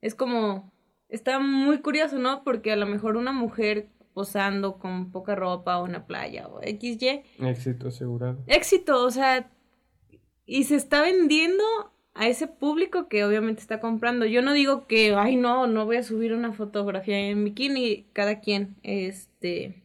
Es 0.00 0.16
como, 0.16 0.72
está 1.08 1.38
muy 1.38 1.78
curioso, 1.78 2.18
¿no? 2.18 2.42
Porque 2.42 2.72
a 2.72 2.76
lo 2.76 2.84
mejor 2.84 3.16
una 3.16 3.30
mujer 3.30 3.90
posando 4.12 4.76
con 4.80 5.12
poca 5.12 5.36
ropa 5.36 5.78
o 5.78 5.84
una 5.84 6.04
playa 6.04 6.48
o 6.48 6.60
XY. 6.60 7.22
Éxito 7.38 7.86
asegurado. 7.86 8.42
Éxito, 8.48 9.04
o 9.04 9.10
sea, 9.12 9.52
y 10.46 10.64
se 10.64 10.74
está 10.74 11.00
vendiendo 11.00 11.62
a 12.14 12.28
ese 12.28 12.46
público 12.46 13.08
que 13.08 13.24
obviamente 13.24 13.60
está 13.60 13.80
comprando. 13.80 14.24
Yo 14.24 14.40
no 14.40 14.52
digo 14.52 14.86
que, 14.86 15.14
ay, 15.14 15.36
no, 15.36 15.66
no 15.66 15.84
voy 15.84 15.96
a 15.96 16.02
subir 16.02 16.32
una 16.32 16.52
fotografía 16.52 17.18
en 17.18 17.44
bikini, 17.44 18.06
cada 18.12 18.40
quien, 18.40 18.76
este, 18.82 19.82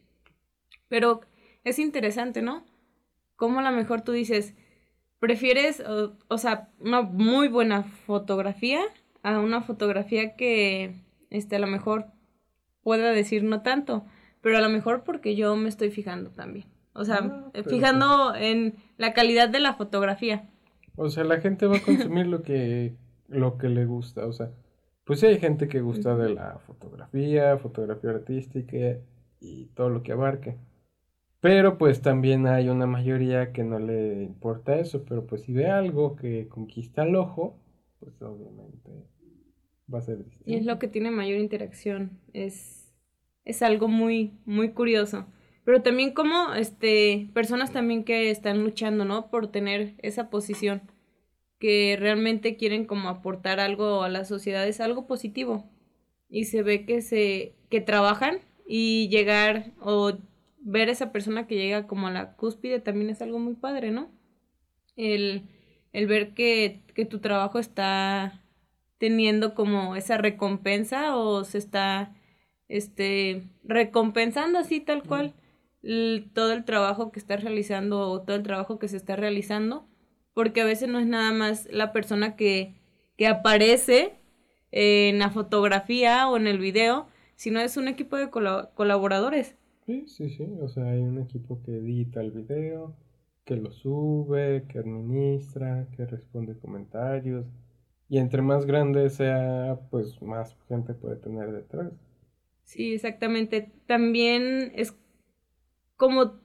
pero 0.88 1.20
es 1.64 1.78
interesante, 1.78 2.40
¿no? 2.40 2.64
Como 3.36 3.58
a 3.58 3.62
lo 3.62 3.72
mejor 3.72 4.02
tú 4.02 4.12
dices, 4.12 4.54
prefieres, 5.18 5.82
o, 6.28 6.38
sea, 6.38 6.68
una 6.78 7.02
muy 7.02 7.48
buena 7.48 7.82
fotografía 7.82 8.80
a 9.22 9.40
una 9.40 9.60
fotografía 9.60 10.36
que, 10.36 10.94
este, 11.30 11.56
a 11.56 11.60
lo 11.60 11.66
mejor 11.66 12.06
pueda 12.82 13.10
decir 13.12 13.42
no 13.42 13.62
tanto, 13.62 14.04
pero 14.40 14.56
a 14.56 14.60
lo 14.60 14.68
mejor 14.68 15.04
porque 15.04 15.36
yo 15.36 15.56
me 15.56 15.68
estoy 15.68 15.90
fijando 15.90 16.30
también. 16.30 16.66
O 16.92 17.04
sea, 17.04 17.50
ah, 17.54 17.62
fijando 17.68 18.34
en 18.34 18.74
la 18.96 19.12
calidad 19.12 19.48
de 19.48 19.60
la 19.60 19.74
fotografía. 19.74 20.49
O 20.96 21.08
sea, 21.08 21.24
la 21.24 21.40
gente 21.40 21.66
va 21.66 21.76
a 21.78 21.82
consumir 21.82 22.26
lo 22.26 22.42
que, 22.42 22.94
lo 23.28 23.58
que 23.58 23.68
le 23.68 23.86
gusta. 23.86 24.26
O 24.26 24.32
sea, 24.32 24.50
pues 25.04 25.20
sí 25.20 25.26
hay 25.26 25.38
gente 25.38 25.68
que 25.68 25.80
gusta 25.80 26.16
de 26.16 26.34
la 26.34 26.58
fotografía, 26.66 27.58
fotografía 27.58 28.10
artística 28.10 28.98
y 29.40 29.66
todo 29.74 29.90
lo 29.90 30.02
que 30.02 30.12
abarque. 30.12 30.56
Pero 31.40 31.78
pues 31.78 32.02
también 32.02 32.46
hay 32.46 32.68
una 32.68 32.86
mayoría 32.86 33.52
que 33.52 33.64
no 33.64 33.78
le 33.78 34.22
importa 34.22 34.78
eso, 34.78 35.04
pero 35.06 35.26
pues 35.26 35.42
si 35.42 35.52
ve 35.52 35.68
algo 35.68 36.14
que 36.14 36.48
conquista 36.48 37.02
el 37.02 37.16
ojo, 37.16 37.58
pues 37.98 38.20
obviamente 38.20 38.90
va 39.92 39.98
a 39.98 40.02
ser 40.02 40.18
distinto. 40.18 40.50
Y 40.50 40.54
es 40.54 40.66
lo 40.66 40.78
que 40.78 40.88
tiene 40.88 41.10
mayor 41.10 41.38
interacción, 41.38 42.20
es, 42.34 42.92
es 43.44 43.62
algo 43.62 43.88
muy, 43.88 44.34
muy 44.44 44.72
curioso. 44.72 45.26
Pero 45.64 45.82
también 45.82 46.12
como 46.12 46.54
este, 46.54 47.28
personas 47.34 47.72
también 47.72 48.04
que 48.04 48.30
están 48.30 48.62
luchando, 48.62 49.04
¿no? 49.04 49.30
Por 49.30 49.48
tener 49.48 49.94
esa 49.98 50.30
posición, 50.30 50.82
que 51.58 51.96
realmente 52.00 52.56
quieren 52.56 52.86
como 52.86 53.08
aportar 53.08 53.60
algo 53.60 54.02
a 54.02 54.08
la 54.08 54.24
sociedad, 54.24 54.66
es 54.66 54.80
algo 54.80 55.06
positivo. 55.06 55.70
Y 56.28 56.44
se 56.44 56.62
ve 56.62 56.86
que 56.86 57.02
se, 57.02 57.54
que 57.68 57.80
trabajan 57.80 58.40
y 58.66 59.08
llegar 59.08 59.72
o 59.80 60.12
ver 60.60 60.88
esa 60.88 61.12
persona 61.12 61.46
que 61.46 61.56
llega 61.56 61.86
como 61.86 62.06
a 62.08 62.12
la 62.12 62.36
cúspide 62.36 62.80
también 62.80 63.10
es 63.10 63.22
algo 63.22 63.38
muy 63.38 63.54
padre, 63.54 63.90
¿no? 63.90 64.10
El, 64.96 65.48
el 65.92 66.06
ver 66.06 66.34
que, 66.34 66.82
que 66.94 67.04
tu 67.04 67.18
trabajo 67.18 67.58
está 67.58 68.42
teniendo 68.98 69.54
como 69.54 69.96
esa 69.96 70.18
recompensa 70.18 71.16
o 71.16 71.44
se 71.44 71.58
está 71.58 72.14
este 72.68 73.42
recompensando 73.64 74.58
así 74.58 74.80
tal 74.80 75.02
cual 75.02 75.34
todo 76.34 76.52
el 76.52 76.64
trabajo 76.64 77.10
que 77.12 77.18
estás 77.20 77.42
realizando 77.42 78.10
o 78.10 78.22
todo 78.22 78.36
el 78.36 78.42
trabajo 78.42 78.78
que 78.78 78.88
se 78.88 78.96
está 78.96 79.16
realizando 79.16 79.86
porque 80.34 80.60
a 80.60 80.64
veces 80.64 80.88
no 80.88 80.98
es 81.00 81.06
nada 81.06 81.32
más 81.32 81.66
la 81.70 81.92
persona 81.92 82.36
que, 82.36 82.74
que 83.16 83.26
aparece 83.26 84.14
en 84.72 85.18
la 85.18 85.30
fotografía 85.30 86.28
o 86.28 86.36
en 86.36 86.46
el 86.46 86.58
video 86.58 87.08
sino 87.36 87.60
es 87.60 87.76
un 87.76 87.88
equipo 87.88 88.16
de 88.16 88.30
colaboradores 88.30 89.56
Sí, 89.84 90.06
sí, 90.08 90.30
sí. 90.30 90.44
O 90.62 90.68
sea, 90.68 90.84
hay 90.90 91.00
un 91.02 91.18
equipo 91.18 91.62
que 91.62 91.76
edita 91.76 92.20
el 92.22 92.30
video, 92.30 92.96
que 93.44 93.56
lo 93.56 93.70
sube, 93.72 94.64
que 94.68 94.78
administra, 94.78 95.86
que 95.96 96.06
responde 96.06 96.58
comentarios. 96.58 97.46
Y 98.08 98.18
entre 98.18 98.42
más 98.42 98.66
grande 98.66 99.10
sea, 99.10 99.78
pues 99.90 100.20
más 100.22 100.56
gente 100.68 100.94
puede 100.94 101.16
tener 101.16 101.52
detrás. 101.52 101.92
Sí, 102.64 102.94
exactamente. 102.94 103.72
También 103.86 104.72
es 104.74 104.94
como 106.00 106.40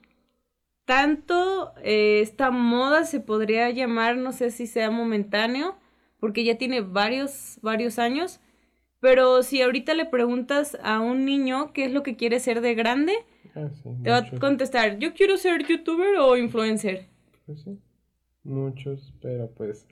tanto 0.84 1.74
eh, 1.82 2.20
esta 2.20 2.52
moda 2.52 3.06
se 3.06 3.22
podría 3.22 3.70
llamar, 3.70 4.18
no 4.18 4.34
sé 4.34 4.52
si 4.52 4.68
sea 4.68 4.92
momentáneo, 4.92 5.78
porque 6.20 6.44
ya 6.44 6.58
tiene 6.58 6.82
varios, 6.82 7.58
varios 7.62 7.98
años. 7.98 8.42
Pero 9.00 9.44
si 9.44 9.62
ahorita 9.62 9.94
le 9.94 10.06
preguntas 10.06 10.78
a 10.84 11.00
un 11.00 11.24
niño 11.24 11.72
qué 11.72 11.86
es 11.86 11.94
lo 11.94 12.04
que 12.04 12.18
quiere 12.18 12.42
ser 12.42 12.60
de 12.60 12.76
grande, 12.76 13.14
Ah, 13.56 13.70
Te 14.04 14.10
va 14.10 14.18
a 14.18 14.32
contestar, 14.38 15.00
yo 15.00 15.14
quiero 15.14 15.38
ser 15.38 15.66
youtuber 15.66 16.18
o 16.18 16.36
influencer. 16.36 17.08
Pues 17.46 17.62
sí, 17.62 17.80
muchos, 18.44 19.14
pero 19.22 19.50
pues... 19.52 19.88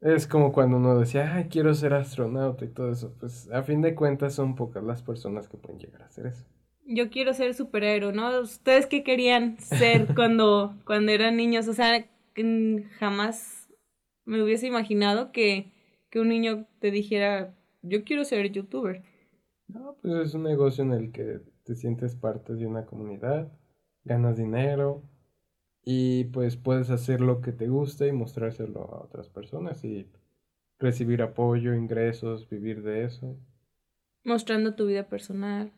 Es 0.00 0.26
como 0.26 0.52
cuando 0.52 0.78
uno 0.78 0.98
decía, 0.98 1.34
ay, 1.34 1.48
quiero 1.50 1.74
ser 1.74 1.92
astronauta 1.92 2.64
y 2.64 2.68
todo 2.68 2.92
eso. 2.92 3.14
Pues 3.20 3.50
a 3.50 3.62
fin 3.62 3.82
de 3.82 3.94
cuentas 3.94 4.32
son 4.32 4.54
pocas 4.54 4.82
las 4.84 5.02
personas 5.02 5.48
que 5.48 5.58
pueden 5.58 5.78
llegar 5.78 6.02
a 6.02 6.06
hacer 6.06 6.26
eso. 6.26 6.46
Yo 6.86 7.10
quiero 7.10 7.34
ser 7.34 7.54
superhéroe, 7.54 8.12
¿no? 8.12 8.40
¿Ustedes 8.40 8.86
qué 8.86 9.02
querían 9.02 9.58
ser 9.58 10.06
cuando, 10.14 10.74
cuando 10.84 11.12
eran 11.12 11.36
niños? 11.36 11.68
O 11.68 11.72
sea, 11.72 12.06
jamás 12.98 13.68
me 14.24 14.42
hubiese 14.42 14.66
imaginado 14.66 15.32
que, 15.32 15.72
que 16.10 16.20
un 16.20 16.28
niño 16.28 16.66
te 16.78 16.90
dijera, 16.90 17.54
yo 17.82 18.04
quiero 18.04 18.24
ser 18.24 18.50
youtuber. 18.50 19.02
No, 19.68 19.96
pues 20.00 20.28
es 20.28 20.34
un 20.34 20.44
negocio 20.44 20.84
en 20.84 20.92
el 20.92 21.12
que 21.12 21.40
te 21.64 21.74
sientes 21.74 22.14
parte 22.14 22.54
de 22.54 22.66
una 22.66 22.86
comunidad, 22.86 23.52
ganas 24.04 24.36
dinero 24.36 25.02
y 25.84 26.24
pues 26.24 26.56
puedes 26.56 26.90
hacer 26.90 27.20
lo 27.20 27.40
que 27.40 27.52
te 27.52 27.68
gusta 27.68 28.06
y 28.06 28.12
mostrárselo 28.12 28.82
a 28.82 29.04
otras 29.04 29.28
personas 29.28 29.84
y 29.84 30.08
recibir 30.78 31.22
apoyo, 31.22 31.74
ingresos, 31.74 32.48
vivir 32.48 32.82
de 32.82 33.04
eso. 33.04 33.36
Mostrando 34.24 34.74
tu 34.74 34.86
vida 34.86 35.08
personal. 35.08 35.72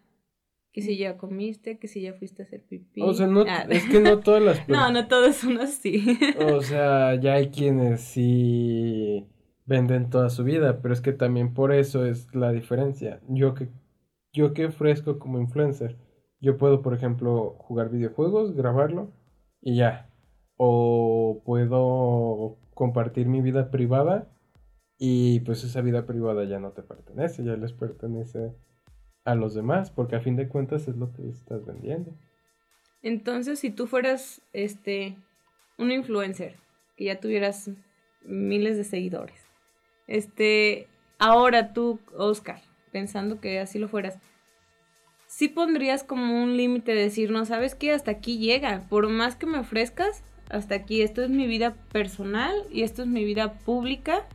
Que 0.72 0.82
si 0.82 0.96
ya 0.98 1.16
comiste, 1.16 1.78
que 1.78 1.88
si 1.88 2.02
ya 2.02 2.12
fuiste 2.14 2.42
a 2.42 2.46
hacer 2.46 2.62
pipí. 2.68 3.00
O 3.02 3.12
sea, 3.14 3.26
no, 3.26 3.44
Ah. 3.48 3.66
es 3.70 3.84
que 3.88 4.00
no 4.00 4.18
todas 4.20 4.42
las 4.42 4.68
No, 4.68 4.92
no 4.92 5.08
todos 5.08 5.36
son 5.36 5.58
así. 5.58 6.18
O 6.54 6.60
sea, 6.62 7.14
ya 7.16 7.34
hay 7.34 7.48
quienes 7.48 8.00
sí 8.02 9.26
venden 9.66 10.08
toda 10.10 10.30
su 10.30 10.44
vida, 10.44 10.80
pero 10.80 10.94
es 10.94 11.00
que 11.00 11.12
también 11.12 11.52
por 11.54 11.72
eso 11.72 12.04
es 12.06 12.34
la 12.34 12.52
diferencia. 12.52 13.20
Yo 13.28 13.54
que, 13.54 13.68
yo 14.32 14.52
que 14.54 14.66
ofrezco 14.66 15.18
como 15.18 15.40
influencer, 15.40 15.96
yo 16.40 16.56
puedo, 16.58 16.82
por 16.82 16.94
ejemplo, 16.94 17.56
jugar 17.58 17.90
videojuegos, 17.90 18.54
grabarlo 18.54 19.10
y 19.60 19.76
ya. 19.76 20.10
O 20.56 21.42
puedo 21.44 22.58
compartir 22.74 23.26
mi 23.26 23.40
vida 23.40 23.70
privada 23.70 24.28
y 24.98 25.40
pues 25.40 25.64
esa 25.64 25.80
vida 25.80 26.06
privada 26.06 26.44
ya 26.44 26.58
no 26.60 26.70
te 26.72 26.82
pertenece, 26.82 27.44
ya 27.44 27.56
les 27.56 27.72
pertenece 27.72 28.52
a 29.28 29.34
los 29.34 29.52
demás, 29.52 29.90
porque 29.90 30.16
a 30.16 30.20
fin 30.20 30.36
de 30.36 30.48
cuentas 30.48 30.88
es 30.88 30.96
lo 30.96 31.12
que 31.12 31.28
estás 31.28 31.66
vendiendo. 31.66 32.12
Entonces, 33.02 33.58
si 33.58 33.70
tú 33.70 33.86
fueras 33.86 34.40
este 34.54 35.16
un 35.76 35.92
influencer, 35.92 36.56
que 36.96 37.04
ya 37.04 37.20
tuvieras 37.20 37.70
miles 38.22 38.78
de 38.78 38.84
seguidores, 38.84 39.38
este, 40.06 40.88
ahora 41.18 41.74
tú, 41.74 42.00
Oscar, 42.16 42.62
pensando 42.90 43.38
que 43.38 43.60
así 43.60 43.78
lo 43.78 43.88
fueras, 43.88 44.18
sí 45.26 45.48
pondrías 45.48 46.04
como 46.04 46.42
un 46.42 46.56
límite 46.56 46.94
de 46.94 47.02
decir, 47.02 47.30
no 47.30 47.44
sabes 47.44 47.74
que 47.74 47.92
hasta 47.92 48.10
aquí 48.10 48.38
llega, 48.38 48.86
por 48.88 49.10
más 49.10 49.36
que 49.36 49.44
me 49.44 49.58
ofrezcas, 49.58 50.24
hasta 50.48 50.74
aquí, 50.74 51.02
esto 51.02 51.22
es 51.22 51.28
mi 51.28 51.46
vida 51.46 51.76
personal 51.92 52.54
y 52.70 52.82
esto 52.82 53.02
es 53.02 53.08
mi 53.08 53.24
vida 53.24 53.58
pública. 53.58 54.26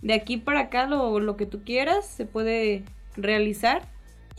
De 0.00 0.14
aquí 0.14 0.38
para 0.38 0.60
acá 0.60 0.86
lo, 0.86 1.20
lo 1.20 1.36
que 1.36 1.44
tú 1.44 1.62
quieras 1.64 2.06
se 2.06 2.24
puede 2.24 2.84
realizar, 3.14 3.82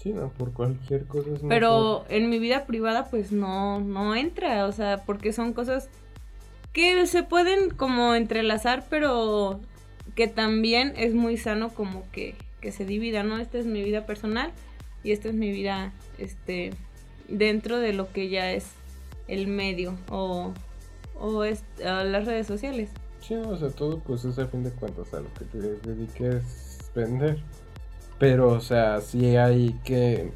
Sí, 0.01 0.13
no, 0.13 0.29
por 0.29 0.53
cualquier 0.53 1.05
cosa 1.05 1.27
es 1.27 1.43
mejor. 1.43 1.49
pero 1.49 2.05
en 2.09 2.29
mi 2.29 2.39
vida 2.39 2.65
privada 2.65 3.09
pues 3.09 3.31
no, 3.31 3.81
no 3.81 4.15
entra, 4.15 4.65
o 4.65 4.71
sea, 4.71 5.03
porque 5.05 5.33
son 5.33 5.53
cosas 5.53 5.89
que 6.71 7.05
se 7.07 7.23
pueden 7.23 7.69
como 7.71 8.15
entrelazar, 8.15 8.85
pero 8.89 9.59
que 10.15 10.27
también 10.27 10.93
es 10.95 11.13
muy 11.13 11.37
sano 11.37 11.69
como 11.69 12.09
que, 12.11 12.35
que 12.61 12.71
se 12.71 12.85
divida, 12.85 13.23
¿no? 13.23 13.39
Esta 13.39 13.57
es 13.57 13.65
mi 13.65 13.83
vida 13.83 14.05
personal 14.05 14.51
y 15.03 15.11
esta 15.11 15.29
es 15.29 15.33
mi 15.33 15.51
vida, 15.51 15.91
este, 16.17 16.71
dentro 17.27 17.77
de 17.77 17.93
lo 17.93 18.11
que 18.11 18.29
ya 18.29 18.51
es 18.51 18.67
el 19.27 19.47
medio 19.47 19.97
o, 20.09 20.53
o 21.19 21.43
es, 21.43 21.63
a 21.85 22.03
las 22.03 22.25
redes 22.25 22.47
sociales. 22.47 22.89
Sí, 23.21 23.35
o 23.35 23.57
sea, 23.57 23.69
todo 23.69 23.99
pues 23.99 24.23
es 24.25 24.39
a 24.39 24.47
fin 24.47 24.63
de 24.63 24.71
cuentas 24.71 25.13
a 25.13 25.19
lo 25.19 25.33
que 25.33 25.45
te 25.45 25.57
dediques 25.59 26.89
vender. 26.95 27.39
Pero, 28.19 28.49
o 28.49 28.59
sea, 28.59 28.99
sí 29.01 29.37
hay 29.37 29.79
que 29.83 30.31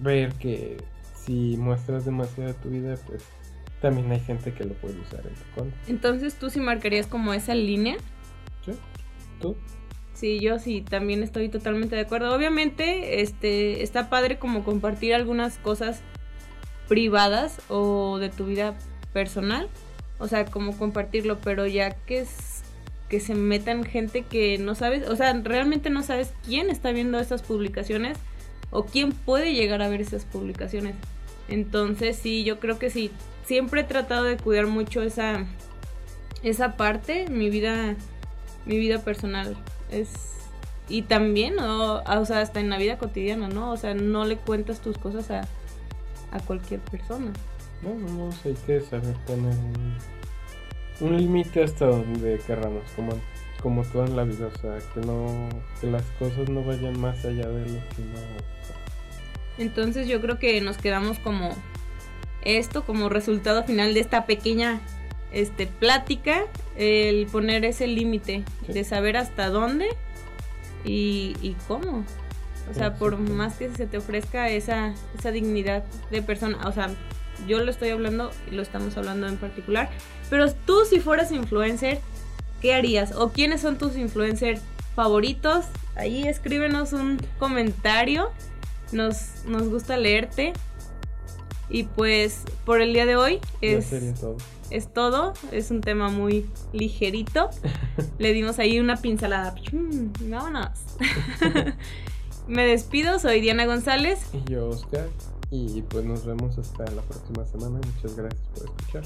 ver 0.00 0.34
que 0.34 0.76
si 1.14 1.56
muestras 1.56 2.04
demasiado 2.04 2.54
tu 2.54 2.68
vida, 2.70 2.96
pues 3.06 3.24
también 3.80 4.10
hay 4.10 4.20
gente 4.20 4.52
que 4.52 4.64
lo 4.64 4.74
puede 4.74 4.98
usar 5.00 5.20
en 5.26 5.34
tu 5.34 5.54
contra. 5.54 5.78
Entonces 5.86 6.34
tú 6.34 6.50
sí 6.50 6.60
marcarías 6.60 7.06
como 7.06 7.32
esa 7.32 7.54
línea. 7.54 7.96
¿Sí? 8.64 8.72
¿Tú? 9.40 9.56
Sí, 10.14 10.40
yo 10.40 10.58
sí, 10.58 10.80
también 10.80 11.22
estoy 11.22 11.48
totalmente 11.48 11.94
de 11.94 12.02
acuerdo. 12.02 12.34
Obviamente, 12.34 13.20
este, 13.20 13.84
está 13.84 14.10
padre 14.10 14.38
como 14.38 14.64
compartir 14.64 15.14
algunas 15.14 15.58
cosas 15.58 16.00
privadas 16.88 17.60
o 17.68 18.18
de 18.18 18.28
tu 18.30 18.46
vida 18.46 18.74
personal. 19.12 19.68
O 20.18 20.26
sea, 20.26 20.44
como 20.46 20.76
compartirlo, 20.76 21.38
pero 21.40 21.68
ya 21.68 21.90
que 21.90 22.20
es 22.20 22.57
que 23.08 23.20
se 23.20 23.34
metan 23.34 23.84
gente 23.84 24.22
que 24.22 24.58
no 24.58 24.74
sabes, 24.74 25.08
o 25.08 25.16
sea, 25.16 25.32
realmente 25.32 25.90
no 25.90 26.02
sabes 26.02 26.32
quién 26.44 26.70
está 26.70 26.92
viendo 26.92 27.18
estas 27.18 27.42
publicaciones 27.42 28.18
o 28.70 28.84
quién 28.84 29.12
puede 29.12 29.54
llegar 29.54 29.80
a 29.82 29.88
ver 29.88 30.00
esas 30.00 30.24
publicaciones. 30.24 30.94
Entonces, 31.48 32.16
sí, 32.16 32.44
yo 32.44 32.60
creo 32.60 32.78
que 32.78 32.90
sí, 32.90 33.10
siempre 33.44 33.80
he 33.80 33.84
tratado 33.84 34.24
de 34.24 34.36
cuidar 34.36 34.66
mucho 34.66 35.02
esa 35.02 35.46
esa 36.42 36.76
parte, 36.76 37.28
mi 37.28 37.50
vida 37.50 37.96
mi 38.66 38.78
vida 38.78 39.02
personal 39.02 39.56
es 39.90 40.10
y 40.88 41.02
también 41.02 41.58
o, 41.58 42.02
o 42.02 42.24
sea 42.24 42.40
hasta 42.40 42.60
en 42.60 42.70
la 42.70 42.78
vida 42.78 42.98
cotidiana 42.98 43.48
no 43.48 43.72
o 43.72 43.76
sea 43.76 43.94
no 43.94 44.24
le 44.24 44.36
cuentas 44.36 44.80
tus 44.80 44.96
cosas 44.98 45.30
a, 45.30 45.48
a 46.30 46.40
cualquier 46.40 46.80
persona. 46.80 47.32
No, 47.82 47.94
no, 47.94 48.08
no, 48.08 48.30
hay 48.44 48.54
que 48.66 48.80
saber 48.80 49.14
poner 49.26 49.54
un, 51.00 51.16
límite 51.16 51.62
hasta 51.62 51.86
donde 51.86 52.38
querramos, 52.46 52.82
como, 52.96 53.12
como 53.62 53.82
todo 53.84 54.04
en 54.04 54.16
la 54.16 54.24
vida, 54.24 54.46
o 54.46 54.58
sea, 54.58 54.78
que 54.94 55.00
no, 55.00 55.48
que 55.80 55.86
las 55.86 56.02
cosas 56.18 56.48
no 56.48 56.62
vayan 56.64 56.98
más 57.00 57.24
allá 57.24 57.48
de 57.48 57.60
lo 57.60 57.66
que 57.66 58.02
no. 58.02 59.58
entonces 59.58 60.06
yo 60.08 60.20
creo 60.20 60.38
que 60.38 60.60
nos 60.60 60.78
quedamos 60.78 61.18
como 61.18 61.50
esto 62.42 62.84
como 62.84 63.08
resultado 63.08 63.64
final 63.64 63.94
de 63.94 64.00
esta 64.00 64.24
pequeña 64.26 64.80
este 65.32 65.66
plática 65.66 66.44
el 66.76 67.26
poner 67.26 67.64
ese 67.64 67.86
límite 67.86 68.44
Sí. 68.66 68.72
de 68.72 68.84
saber 68.84 69.16
hasta 69.16 69.48
dónde 69.50 69.88
y, 70.84 71.36
y 71.42 71.56
cómo 71.66 72.04
o 72.70 72.74
sea 72.74 72.94
por 72.94 73.18
más 73.18 73.56
que 73.56 73.68
se 73.70 73.86
te 73.86 73.98
ofrezca 73.98 74.48
esa 74.48 74.94
esa 75.18 75.30
dignidad 75.32 75.84
de 76.10 76.22
persona 76.22 76.58
o 76.66 76.72
sea 76.72 76.90
yo 77.46 77.58
lo 77.60 77.70
estoy 77.70 77.90
hablando 77.90 78.30
y 78.50 78.54
lo 78.54 78.62
estamos 78.62 78.96
hablando 78.96 79.28
en 79.28 79.36
particular 79.36 79.90
pero 80.30 80.52
tú 80.52 80.84
si 80.88 81.00
fueras 81.00 81.32
influencer 81.32 82.00
qué 82.60 82.74
harías 82.74 83.14
o 83.14 83.30
quiénes 83.30 83.60
son 83.60 83.78
tus 83.78 83.96
influencers 83.96 84.60
favoritos 84.94 85.66
ahí 85.96 86.26
escríbenos 86.26 86.92
un 86.92 87.18
comentario 87.38 88.30
nos, 88.92 89.44
nos 89.46 89.68
gusta 89.68 89.96
leerte 89.96 90.52
y 91.70 91.84
pues 91.84 92.44
por 92.64 92.80
el 92.80 92.92
día 92.92 93.04
de 93.06 93.16
hoy 93.16 93.40
es, 93.60 93.86
sería 93.86 94.14
todo. 94.14 94.36
es 94.70 94.92
todo. 94.92 95.34
Es 95.52 95.70
un 95.70 95.80
tema 95.80 96.08
muy 96.08 96.46
ligerito. 96.72 97.50
Le 98.18 98.32
dimos 98.32 98.58
ahí 98.58 98.80
una 98.80 98.96
pincelada. 98.96 99.54
¡Pichum! 99.54 100.12
Vámonos. 100.22 100.70
Me 102.48 102.66
despido, 102.66 103.18
soy 103.18 103.40
Diana 103.40 103.66
González. 103.66 104.20
Y 104.32 104.50
yo, 104.50 104.70
Oscar, 104.70 105.08
y 105.50 105.82
pues 105.82 106.04
nos 106.04 106.24
vemos 106.24 106.58
hasta 106.58 106.84
la 106.90 107.02
próxima 107.02 107.44
semana. 107.46 107.80
Muchas 107.94 108.16
gracias 108.16 108.48
por 108.54 108.64
escuchar. 108.64 109.04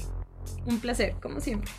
Un 0.65 0.79
placer, 0.79 1.15
como 1.21 1.39
siempre. 1.39 1.71